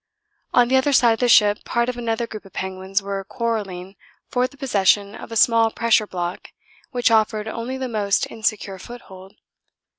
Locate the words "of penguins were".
2.43-3.23